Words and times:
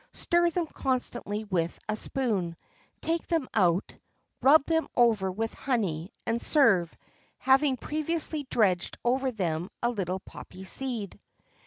Stir 0.13 0.49
them 0.49 0.65
constantly 0.65 1.43
with 1.43 1.77
a 1.87 1.95
spoon; 1.95 2.57
take 3.01 3.27
them 3.27 3.47
out; 3.53 3.95
rub 4.41 4.65
them 4.65 4.87
over 4.95 5.31
with 5.31 5.53
honey, 5.53 6.11
and 6.25 6.41
serve, 6.41 6.91
having 7.37 7.77
previously 7.77 8.47
dredged 8.49 8.97
over 9.05 9.29
them 9.31 9.69
a 9.83 9.91
little 9.91 10.19
poppy 10.19 10.63
seed. 10.63 11.19